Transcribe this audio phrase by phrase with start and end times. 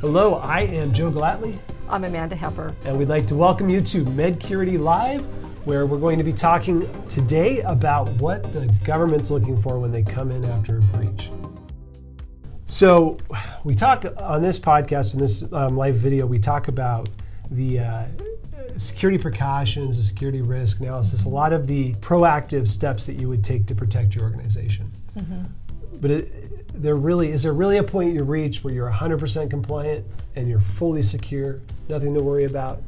[0.00, 2.74] Hello, I am Joe Gellatly, I'm Amanda Hepper.
[2.86, 5.20] and we'd like to welcome you to Medcurity Live,
[5.66, 10.02] where we're going to be talking today about what the government's looking for when they
[10.02, 11.30] come in after a breach.
[12.64, 13.18] So,
[13.62, 17.10] we talk on this podcast, in this um, live video, we talk about
[17.50, 18.06] the uh,
[18.78, 23.44] security precautions, the security risk analysis, a lot of the proactive steps that you would
[23.44, 24.90] take to protect your organization.
[26.00, 30.06] But it, there really is there really a point you reach where you're 100% compliant
[30.36, 32.82] and you're fully secure, nothing to worry about.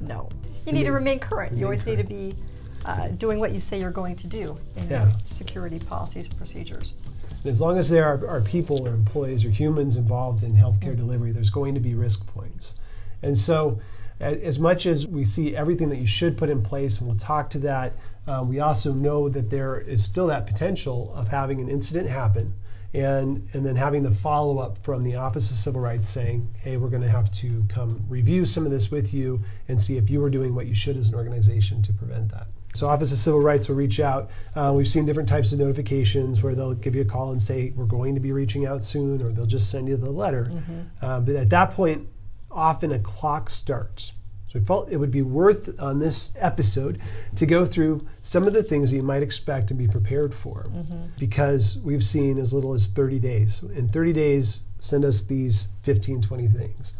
[0.00, 0.28] No.
[0.66, 1.52] You need to remain current.
[1.52, 2.36] Remain you always need to be
[2.84, 5.06] uh, doing what you say you're going to do in Yeah.
[5.06, 6.94] your security policies and procedures.
[7.42, 10.96] And as long as there are, are people or employees or humans involved in healthcare
[10.96, 12.74] delivery, there's going to be risk points.
[13.22, 13.80] And so,
[14.22, 17.50] as much as we see everything that you should put in place, and we'll talk
[17.50, 17.94] to that,
[18.26, 22.54] uh, we also know that there is still that potential of having an incident happen.
[22.94, 26.76] And, and then having the follow up from the Office of Civil Rights saying, hey,
[26.76, 30.10] we're going to have to come review some of this with you and see if
[30.10, 32.48] you are doing what you should as an organization to prevent that.
[32.74, 34.30] So Office of Civil Rights will reach out.
[34.54, 37.72] Uh, we've seen different types of notifications where they'll give you a call and say
[37.74, 40.52] we're going to be reaching out soon, or they'll just send you the letter.
[41.00, 42.06] Uh, but at that point,
[42.52, 44.12] often a clock starts.
[44.48, 47.00] So we felt it would be worth on this episode
[47.36, 50.64] to go through some of the things that you might expect and be prepared for,
[50.64, 51.06] mm-hmm.
[51.18, 53.62] because we've seen as little as 30 days.
[53.74, 56.94] In 30 days, send us these 15, 20 things.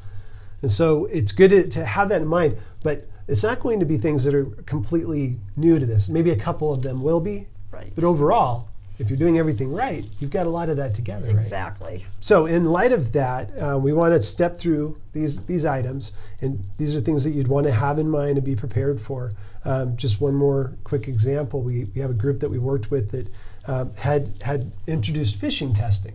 [0.63, 3.87] And so it's good to, to have that in mind, but it's not going to
[3.87, 6.09] be things that are completely new to this.
[6.09, 7.93] Maybe a couple of them will be, Right.
[7.95, 8.69] but overall,
[9.03, 11.37] if you're doing everything right, you've got a lot of that together, right?
[11.37, 12.07] Exactly.
[12.21, 16.63] So, in light of that, uh, we want to step through these these items, and
[16.79, 19.33] these are things that you'd want to have in mind and be prepared for.
[19.65, 23.11] Um, just one more quick example: we, we have a group that we worked with
[23.11, 23.29] that
[23.67, 26.15] um, had had introduced phishing testing,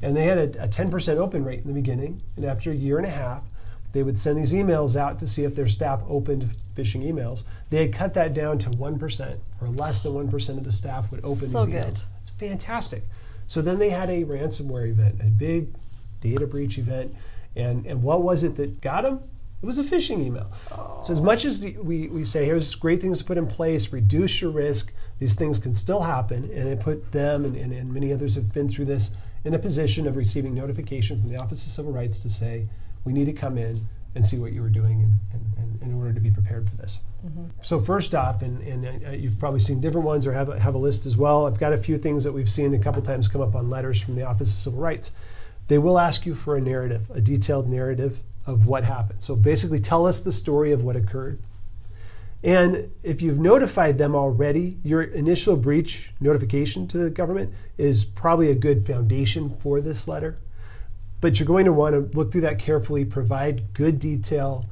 [0.00, 2.98] and they had a, a 10% open rate in the beginning, and after a year
[2.98, 3.42] and a half,
[3.92, 7.44] they would send these emails out to see if their staff opened phishing emails.
[7.70, 11.20] They had cut that down to 1%, or less than 1% of the staff would
[11.20, 11.82] open So these emails.
[11.84, 12.02] good.
[12.22, 13.04] It's fantastic.
[13.46, 15.74] So then they had a ransomware event, a big
[16.20, 17.14] data breach event,
[17.56, 19.20] and and what was it that got them?
[19.62, 20.52] It was a phishing email.
[21.02, 23.92] So as much as the, we, we say here's great things to put in place,
[23.92, 27.92] reduce your risk, these things can still happen, and it put them and, and, and
[27.92, 29.12] many others have been through this
[29.44, 32.68] in a position of receiving notification from the Office of Civil Rights to say
[33.04, 35.94] we need to come in and see what you were doing in, in, in, in
[35.94, 37.00] order to be prepared for this.
[37.62, 40.74] So first off, and, and uh, you've probably seen different ones or have a, have
[40.74, 41.46] a list as well.
[41.46, 44.00] I've got a few things that we've seen a couple times come up on letters
[44.00, 45.12] from the Office of Civil Rights.
[45.66, 49.22] They will ask you for a narrative, a detailed narrative of what happened.
[49.22, 51.40] So basically, tell us the story of what occurred.
[52.44, 58.50] And if you've notified them already, your initial breach notification to the government is probably
[58.50, 60.36] a good foundation for this letter.
[61.20, 64.66] But you're going to want to look through that carefully, provide good detail,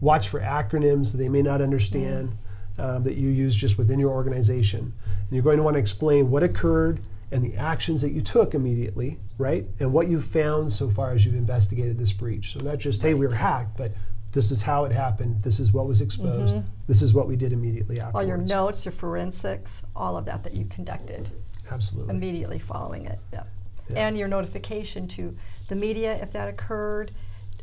[0.00, 2.36] watch for acronyms that they may not understand
[2.78, 4.92] um, that you use just within your organization.
[5.06, 8.54] And you're going to want to explain what occurred and the actions that you took
[8.54, 9.64] immediately, right?
[9.80, 12.52] And what you've found so far as you've investigated this breach.
[12.52, 13.92] So not just, hey, we were hacked, but
[14.32, 17.52] this is how it happened, this is what was exposed, this is what we did
[17.52, 18.18] immediately after.
[18.18, 21.30] All your notes, your forensics, all of that that you conducted
[21.70, 22.14] Absolutely.
[22.14, 23.18] immediately following it.
[23.32, 23.48] Yep.
[23.90, 24.06] Yeah.
[24.06, 25.36] And your notification to
[25.68, 27.12] the media if that occurred,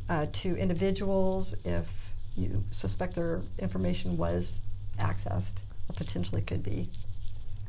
[0.08, 1.86] uh, to individuals if
[2.36, 4.60] you suspect their information was
[4.98, 5.58] accessed
[5.88, 6.88] or potentially could be.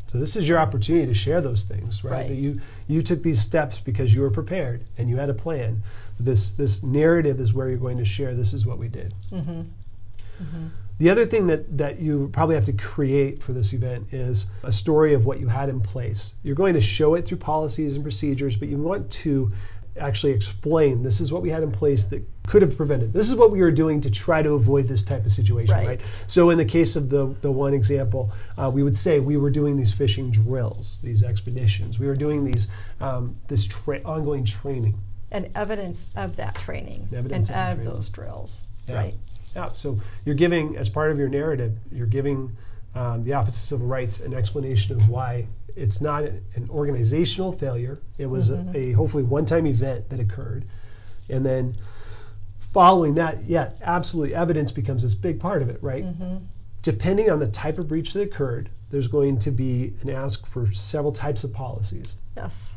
[0.08, 2.12] So this is your opportunity to share those things, right?
[2.12, 2.28] Right.
[2.28, 5.84] That you you took these steps because you were prepared and you had a plan.
[6.20, 8.36] This this narrative is where you're going to share.
[8.36, 9.14] This is what we did.
[11.02, 14.72] The other thing that, that you probably have to create for this event is a
[14.72, 16.36] story of what you had in place.
[16.44, 19.52] You're going to show it through policies and procedures, but you want to
[20.00, 23.14] actually explain this is what we had in place that could have prevented.
[23.14, 25.88] This is what we were doing to try to avoid this type of situation, right?
[25.88, 26.24] Right.
[26.28, 29.50] So in the case of the, the one example, uh, we would say we were
[29.50, 31.98] doing these phishing drills, these expeditions.
[31.98, 32.68] We were doing these
[33.00, 35.00] um, this tra- ongoing training.
[35.32, 37.94] And evidence of that training Evidence and of of training.
[37.96, 38.96] those drills, Yeah.
[38.98, 39.16] right?
[39.56, 39.72] Yeah.
[39.74, 42.56] So you're giving, as part of your narrative, you're giving
[42.96, 48.00] um, the Office of Civil Rights an explanation of why it's not an organizational failure.
[48.18, 50.66] It was a, a hopefully one-time event that occurred,
[51.30, 51.78] and then
[52.74, 56.06] following that, yeah, absolutely, evidence becomes this big part of it, right?
[56.82, 60.72] Depending on the type of breach that occurred, there's going to be an ask for
[60.72, 62.16] several types of policies.
[62.36, 62.76] Yes.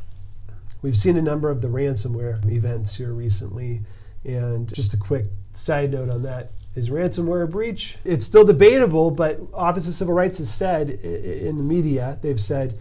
[0.82, 3.80] We've seen a number of the ransomware events here recently,
[4.24, 7.96] and just a quick side note on that is ransomware a breach?
[8.04, 12.74] It's still debatable, but Office of Civil Rights has said in the media, they've said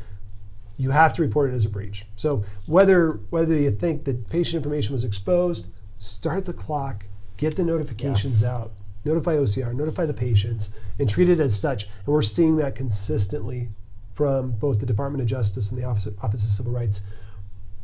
[0.78, 2.06] you have to report it as a breach.
[2.16, 5.69] So whether whether you think that patient information was exposed,
[6.00, 7.06] start the clock,
[7.38, 8.50] get the notifications Yes.
[8.50, 8.72] out,
[9.06, 11.86] notify OCR, notify the patients, and treat it as such.
[12.06, 13.69] And we're seeing that consistently
[14.13, 17.01] from both the Department of Justice and the Office, Office of Civil Rights.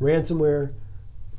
[0.01, 0.71] Ransomware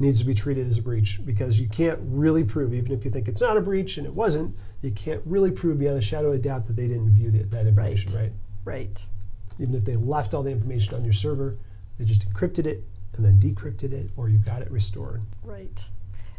[0.00, 3.10] needs to be treated as a breach because you can't really prove, even if you
[3.10, 6.32] think it's not a breach and it wasn't, you can't really prove beyond a shadow
[6.32, 8.32] of doubt that they didn't view the, that information, right?
[8.64, 9.06] Right.
[9.58, 11.58] Even if they left all the information on your server,
[11.98, 12.82] they just encrypted it
[13.16, 15.22] and then decrypted it, or you got it restored.
[15.44, 15.84] Right.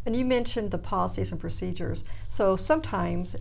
[0.06, 2.04] And you mentioned the policies and procedures.
[2.30, 3.36] So sometimes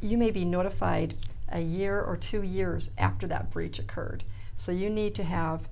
[0.00, 1.14] you may be notified
[1.50, 4.24] a year or two years after that breach occurred.
[4.56, 5.68] So you need to have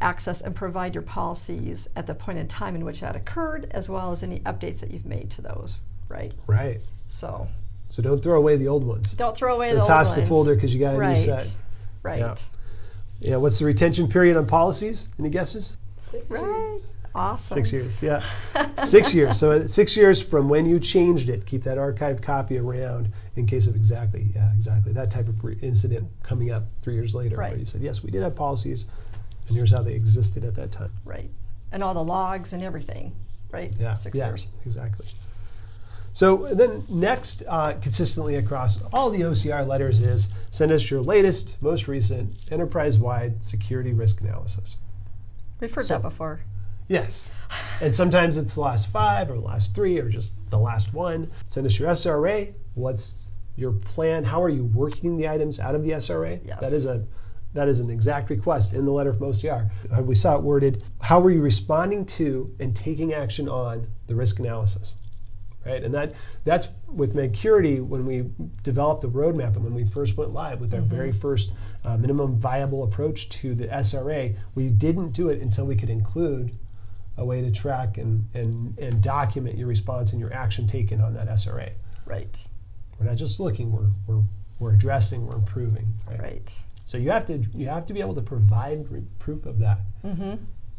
[0.00, 3.88] access and provide your policies at the point in time in which that occurred, as
[3.88, 5.78] well as any updates that you've made to those.
[6.08, 6.32] Right.
[6.46, 6.78] Right.
[7.08, 7.48] So
[7.88, 9.12] So don't throw away the old ones.
[9.12, 11.10] don't throw away Don't the old toss the folder because you got a right.
[11.10, 11.54] new set.
[12.02, 12.18] Right.
[12.20, 12.34] Yeah.
[13.20, 13.36] Yeah.
[13.36, 15.08] What's the retention period on policies?
[15.18, 15.78] Any guesses?
[15.98, 16.42] Six Right.
[16.42, 16.92] years.
[17.14, 17.54] Awesome.
[17.56, 18.02] Six years.
[18.02, 18.22] Yeah.
[18.76, 19.38] six years.
[19.38, 21.46] So uh, six years from when you changed it.
[21.46, 26.06] Keep that archived copy around in case of exactly, yeah, exactly that type of incident
[26.22, 27.38] coming up three years later.
[27.38, 28.86] Where you said, yes, we did have policies,
[29.46, 30.92] and here's how they existed at that time.
[31.04, 31.30] Right.
[31.72, 33.14] And all the logs and everything.
[33.50, 33.72] Right.
[33.78, 33.94] Yeah.
[33.94, 34.48] Six yeah, years.
[34.64, 35.06] Exactly.
[36.12, 41.58] So then next, uh, consistently across all the OCR letters is send us your latest,
[41.60, 44.78] most recent enterprise-wide security risk analysis.
[45.60, 46.40] We've heard So- that before.
[46.88, 47.32] Yes.
[47.80, 51.30] And sometimes it's the last five or the last three or just the last one.
[51.44, 52.54] Send us your SRA.
[52.74, 53.26] What's
[53.56, 54.24] your plan?
[54.24, 56.40] How are you working the items out of the SRA?
[56.46, 56.60] Yes.
[56.60, 57.04] That is a
[57.54, 59.70] that is an exact request in the letter from OCR.
[59.90, 64.14] Uh, We saw it worded, how are you responding to and taking action on the
[64.14, 64.96] risk analysis?
[65.64, 65.82] Right?
[65.82, 66.14] And that
[66.44, 68.30] that's with Medcurity when we
[68.62, 71.52] developed the roadmap and when we first went live with our very first
[71.84, 76.56] uh, minimum viable approach to the SRA, we didn't do it until we could include
[77.16, 81.14] a way to track and, and, and document your response and your action taken on
[81.14, 81.72] that SRA.
[82.04, 82.36] Right.
[82.98, 84.22] We're not just looking, we're, we're,
[84.58, 85.94] we're addressing, we're improving.
[86.08, 86.20] Right?
[86.20, 86.58] Right.
[86.84, 89.80] So you have to you have to be able to provide re- proof of that
[90.04, 90.34] Mm-hmm.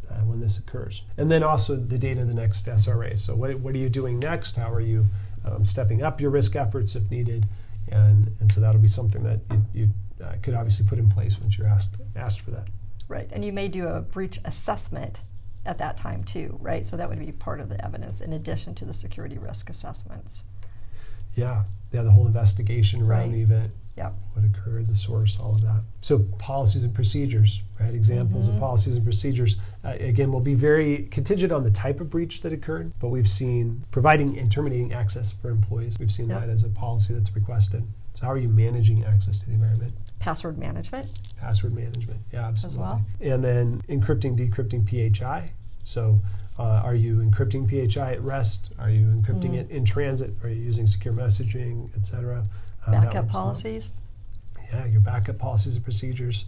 [0.10, 3.20] uh, when this occurs, and then also the date of the next SRA.
[3.20, 4.56] So what, what are you doing next?
[4.56, 5.06] How are you
[5.44, 7.46] um, stepping up your risk efforts if needed?
[7.90, 9.90] And and so that'll be something that you, you
[10.24, 12.68] uh, could obviously put in place once you're asked asked for that.
[13.10, 13.30] Right.
[13.34, 15.22] And you may do a breach assessment
[15.66, 16.86] at that time too, right?
[16.86, 20.46] So that would be part of the evidence in addition to the security risk assessments.
[21.38, 23.32] Yeah, yeah, the whole investigation around Right.
[23.32, 23.72] the event.
[23.96, 24.14] Yep.
[24.34, 25.82] what occurred, the source, all of that.
[26.02, 27.96] So policies and procedures, right?
[27.96, 29.58] Examples of policies and procedures.
[29.84, 33.28] Uh, again, will be very contingent on the type of breach that occurred, but we've
[33.28, 35.98] seen providing and terminating access for employees.
[36.00, 36.42] We've seen Yep.
[36.42, 37.88] that as a policy that's requested.
[38.14, 39.96] So how are you managing access to the environment?
[40.20, 41.10] Password management.
[41.36, 42.76] Password management, yeah, absolutely.
[42.76, 43.02] As well.
[43.20, 45.54] And then encrypting, decrypting PHI.
[45.86, 46.22] So
[46.60, 48.72] uh, are you encrypting PHI at rest?
[48.80, 49.60] Are you encrypting Mm.
[49.60, 50.34] it in transit?
[50.44, 52.46] Are you using secure messaging, et cetera?
[52.86, 53.92] Um, Backup policies.
[54.72, 56.46] Yeah, your backup policies and procedures.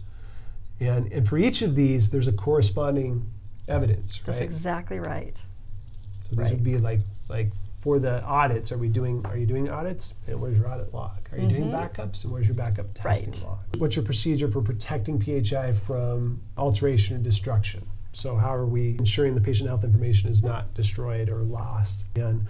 [0.80, 3.30] And, and for each of these, there's a corresponding
[3.68, 5.36] evidence, That's exactly right.
[6.28, 6.52] so these right.
[6.52, 8.72] would be like like for the audits.
[8.72, 9.24] Are we doing?
[9.26, 10.14] Are you doing audits?
[10.26, 11.18] And where's your audit log?
[11.32, 12.24] Are you doing backups?
[12.24, 13.44] And where's your backup testing Mm-hmm.
[13.44, 13.50] Right.
[13.72, 13.80] log?
[13.80, 17.86] What's your procedure for protecting PHI from alteration and destruction?
[18.12, 22.04] So how are we ensuring the patient health information is not destroyed or lost?
[22.16, 22.46] And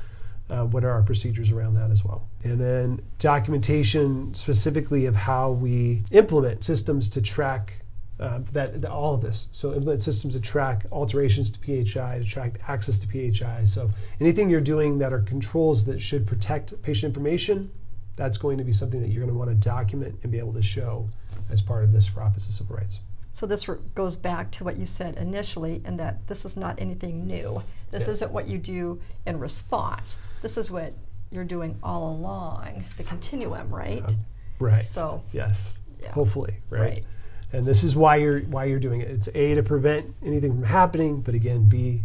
[0.48, 2.28] uh, what are our procedures around that as well?
[2.42, 7.74] And then documentation specifically of how we implement systems to track
[8.18, 9.48] uh, that, that all of this.
[9.52, 13.64] So implement systems to track alterations to PHI, to track access to PHI.
[13.64, 13.90] So
[14.20, 17.70] anything you're doing that are controls that should protect patient information,
[18.16, 20.52] that's going to be something that you're going to want to document and be able
[20.52, 21.08] to show
[21.48, 23.00] as part of this for Office of Civil Rights.
[23.32, 26.80] So this re- goes back to what you said initially, in that this is not
[26.80, 27.62] anything new.
[27.90, 28.10] This Yeah.
[28.10, 30.18] isn't what you do in response.
[30.42, 30.92] This is what
[31.30, 34.02] you're doing all along the continuum, right?
[34.04, 34.12] Uh,
[34.58, 34.84] right.
[34.84, 35.80] So yes.
[36.02, 36.12] Yeah.
[36.12, 36.80] Hopefully, right?
[36.80, 37.04] Right.
[37.52, 39.10] And this is why you're why you're doing it.
[39.10, 42.02] It's a to prevent anything from happening, but again, b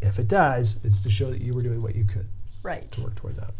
[0.00, 2.26] if it does, it's to show that you were doing what you could
[2.62, 2.90] right.
[2.92, 3.54] to work toward that.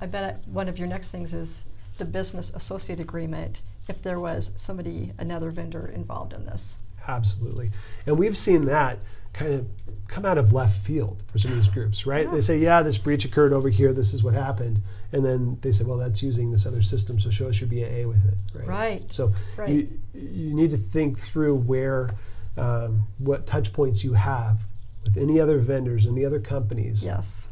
[0.00, 1.64] I bet one of your next things is
[1.98, 3.60] the business associate agreement.
[3.88, 6.76] If there was somebody, another vendor involved in this.
[7.06, 7.70] Absolutely.
[8.06, 8.98] And we've seen that
[9.34, 9.66] kind of
[10.08, 12.30] come out of left field for some of these groups, right?
[12.30, 14.80] They say, yeah, this breach occurred over here, this is what happened.
[15.12, 18.08] And then they say, well, that's using this other system, so show us your BAA
[18.08, 18.66] with it, right?
[18.66, 19.12] Right.
[19.12, 19.70] So Right.
[19.70, 22.08] You, you need to think through where,
[22.56, 24.64] um, what touch points you have
[25.02, 27.04] with any other vendors, any other companies.
[27.04, 27.48] Yes.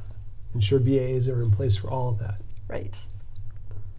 [0.55, 2.37] Ensure BAAs are in place for all of that
[2.69, 2.97] Right.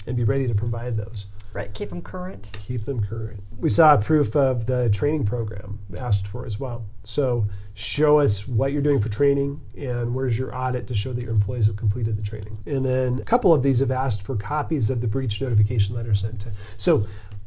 [0.08, 1.28] and be ready to provide those.
[1.54, 2.50] Right, keep them current.
[2.54, 3.44] Keep them current.
[3.60, 6.86] We saw proof of the training program asked for as well.
[7.04, 7.46] So
[7.76, 11.32] show us what you're doing for training and where's your audit to show that your
[11.32, 12.58] employees have completed the training.
[12.66, 16.16] And then a couple of these have asked for copies of the breach notification letter
[16.16, 16.52] sent to.
[16.78, 17.06] So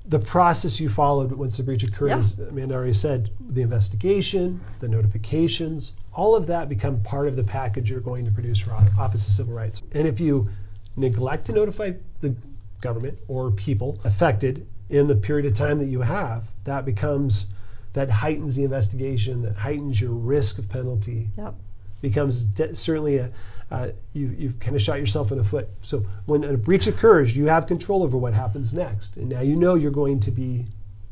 [0.09, 2.19] the process you followed once the breach occurred, Yeah.
[2.19, 7.43] as Amanda already said, the investigation, the notifications, all of that become part of the
[7.43, 9.83] package you're going to produce for Office of Civil Rights.
[9.93, 10.47] And if you
[10.95, 12.37] neglect to notify the
[12.81, 17.47] government or people affected in the period of time that you have, that becomes
[17.93, 21.55] that heightens the investigation, that heightens your risk of penalty, Yep.
[22.03, 23.31] becomes de- certainly a
[23.69, 25.69] uh, you, you've kind of shot yourself in the foot.
[25.81, 29.57] So when a breach occurs, you have control over what happens next, and now you
[29.57, 30.67] know you're going to be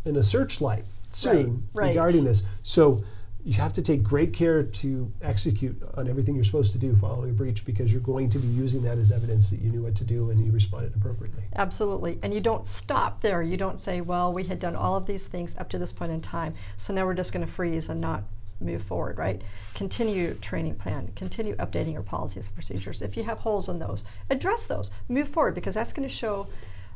[0.04, 1.88] in a searchlight soon Right, right.
[1.88, 2.44] regarding this.
[2.62, 3.02] So
[3.44, 7.28] you have to take great care to execute on everything you're supposed to do following
[7.28, 9.94] a breach because you're going to be using that as evidence that you knew what
[9.94, 11.44] to do and you responded appropriately.
[11.54, 12.18] Absolutely.
[12.22, 13.42] And you don't stop there.
[13.42, 16.10] You don't say, well, we had done all of these things up to this point
[16.10, 18.24] in time, so now we're just going to freeze and not
[18.60, 19.42] move forward, right?
[19.74, 23.02] Continue training plan, continue updating your policies and procedures.
[23.02, 26.46] If you have holes in those, address those, move forward because that's going to show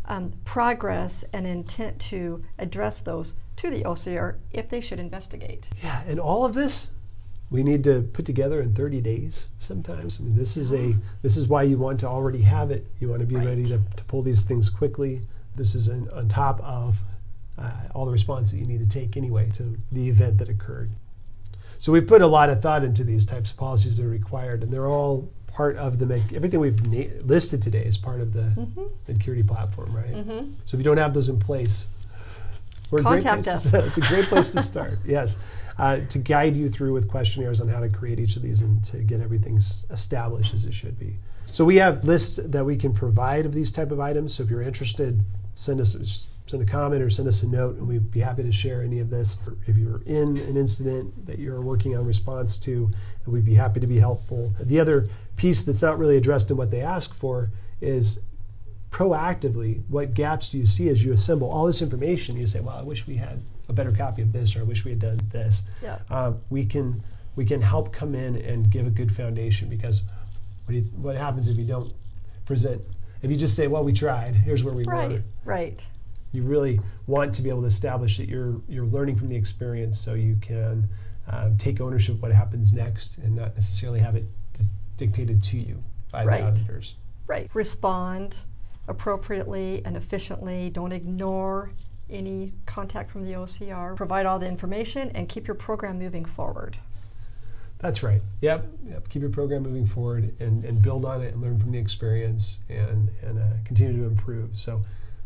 [0.07, 5.69] um, progress and intent to address those to the OCR if they should investigate.
[5.83, 6.91] Yeah, and all of this
[7.51, 10.19] we need to put together in 30 days sometimes.
[10.21, 12.87] I mean, this is a this is why you want to already have it.
[13.01, 13.47] You want to be Right.
[13.47, 15.21] ready to, to pull these things quickly.
[15.57, 17.01] This is an, on top of
[17.57, 20.91] uh, all the response that you need to take anyway to the event that occurred.
[21.79, 24.63] So we've put a lot of thought into these types of policies that are required,
[24.63, 28.33] and they're all part of the Med- everything we've na- listed today is part of
[28.33, 28.83] the Mm-hmm.
[29.11, 30.45] Medcurity platform, right?
[30.65, 31.87] So if you don't have those in place,
[32.91, 33.71] we're Contact us.
[33.71, 34.99] to- it's a great place to start.
[35.05, 35.39] Yes,
[35.79, 38.83] uh, to guide you through with questionnaires on how to create each of these and
[38.85, 41.17] to get everything established as it should be.
[41.51, 44.35] So we have lists that we can provide of these type of items.
[44.35, 47.87] So if you're interested, send us send a comment or send us a note, and
[47.87, 49.39] we'd be happy to share any of this.
[49.67, 52.91] If you're in an incident that you're working on response to,
[53.27, 54.55] we'd be happy to be helpful.
[54.61, 57.49] The other piece that's not really addressed in what they ask for
[57.81, 58.21] is
[58.91, 62.77] proactively what gaps do you see as you assemble all this information you say well
[62.77, 65.21] i wish we had a better copy of this or i wish we had done
[65.31, 65.99] this Yeah.
[66.11, 67.03] uh, we can
[67.37, 70.03] we can help come in and give a good foundation because
[70.67, 71.93] what, you, what happens if you don't
[72.47, 72.81] present
[73.23, 75.23] if you just say well we tried here's where we Right, were right.
[75.45, 75.83] Right.
[76.33, 79.99] You really want to be able to establish that you're you're learning from the experience
[79.99, 80.89] so you can
[81.27, 84.25] um, take ownership of what happens next and not necessarily have it
[84.97, 85.79] dictated to you
[86.11, 86.41] by Right.
[86.41, 86.95] the auditors
[87.27, 87.51] Right.
[87.55, 88.37] Respond
[88.89, 90.71] appropriately and efficiently.
[90.71, 91.73] Don't ignore
[92.11, 93.97] any contact from the OCR.
[93.97, 96.79] Provide all the information and keep your program moving forward.
[97.79, 98.21] That's right.
[98.41, 98.67] Yep.
[98.89, 99.09] Yep.
[99.09, 102.59] Keep your program moving forward and, and build on it and learn from the experience
[102.69, 104.59] and, and uh, continue to improve.
[104.59, 104.83] So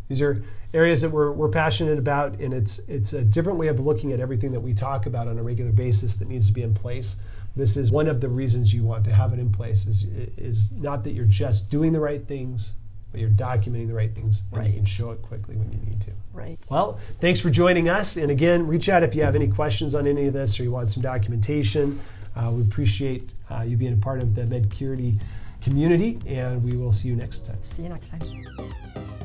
[0.08, 3.80] these are areas that we're, we're passionate about and it's it's a different way of
[3.80, 6.62] looking at everything that we talk about on a regular basis that needs to be
[6.62, 7.16] in place.
[7.56, 10.04] This is one of the reasons you want to have it in place is,
[10.36, 12.74] is not that you're just doing the right things,
[13.12, 16.00] but you're documenting the right things and you can show it quickly when you need
[16.00, 16.10] to.
[16.32, 16.58] Right.
[16.68, 18.16] Well, thanks for joining us.
[18.16, 20.72] And again, reach out if you have any questions on any of this or you
[20.72, 22.00] want some documentation.
[22.34, 25.20] Uh, we appreciate uh, you being a part of the Medcurity
[25.62, 27.62] community, and we will see you next time.
[27.62, 29.21] See you next time.